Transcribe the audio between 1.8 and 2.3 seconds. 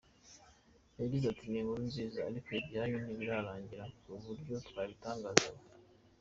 nziza